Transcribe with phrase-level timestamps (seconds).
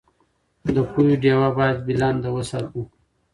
[0.75, 2.81] د پوهې ډېوه باید بلنده وساتو.